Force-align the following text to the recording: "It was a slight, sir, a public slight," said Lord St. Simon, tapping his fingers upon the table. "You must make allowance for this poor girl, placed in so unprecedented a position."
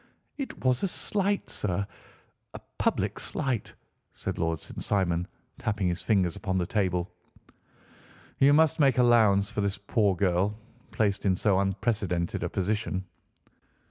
"It 0.39 0.65
was 0.65 0.81
a 0.81 0.87
slight, 0.87 1.47
sir, 1.47 1.85
a 2.55 2.59
public 2.79 3.19
slight," 3.19 3.71
said 4.15 4.39
Lord 4.39 4.59
St. 4.59 4.83
Simon, 4.83 5.27
tapping 5.59 5.87
his 5.89 6.01
fingers 6.01 6.35
upon 6.35 6.57
the 6.57 6.65
table. 6.65 7.11
"You 8.39 8.51
must 8.51 8.79
make 8.79 8.97
allowance 8.97 9.51
for 9.51 9.61
this 9.61 9.77
poor 9.77 10.15
girl, 10.15 10.57
placed 10.89 11.23
in 11.27 11.35
so 11.35 11.59
unprecedented 11.59 12.41
a 12.41 12.49
position." 12.49 13.05